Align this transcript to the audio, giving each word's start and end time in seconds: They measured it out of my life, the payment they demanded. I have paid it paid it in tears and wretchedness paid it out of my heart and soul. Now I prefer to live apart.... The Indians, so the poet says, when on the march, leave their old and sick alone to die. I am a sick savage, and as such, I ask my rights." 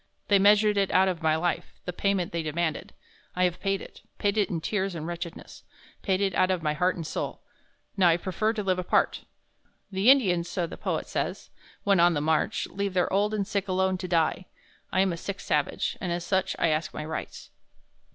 They 0.29 0.39
measured 0.39 0.77
it 0.77 0.89
out 0.89 1.07
of 1.07 1.21
my 1.21 1.35
life, 1.35 1.79
the 1.85 1.93
payment 1.93 2.31
they 2.31 2.41
demanded. 2.41 2.91
I 3.35 3.43
have 3.43 3.59
paid 3.59 3.83
it 3.83 4.01
paid 4.17 4.35
it 4.35 4.49
in 4.49 4.59
tears 4.59 4.95
and 4.95 5.05
wretchedness 5.05 5.63
paid 6.01 6.21
it 6.21 6.33
out 6.33 6.49
of 6.49 6.63
my 6.63 6.73
heart 6.73 6.95
and 6.95 7.05
soul. 7.05 7.43
Now 7.95 8.07
I 8.09 8.17
prefer 8.17 8.51
to 8.53 8.63
live 8.63 8.79
apart.... 8.79 9.25
The 9.91 10.09
Indians, 10.09 10.49
so 10.49 10.65
the 10.65 10.75
poet 10.75 11.05
says, 11.07 11.51
when 11.83 11.99
on 11.99 12.15
the 12.15 12.19
march, 12.19 12.65
leave 12.71 12.95
their 12.95 13.13
old 13.13 13.31
and 13.31 13.45
sick 13.45 13.67
alone 13.67 13.99
to 13.99 14.07
die. 14.07 14.47
I 14.91 15.01
am 15.01 15.13
a 15.13 15.17
sick 15.17 15.39
savage, 15.39 15.95
and 16.01 16.11
as 16.11 16.25
such, 16.25 16.55
I 16.57 16.69
ask 16.69 16.95
my 16.95 17.05
rights." 17.05 17.51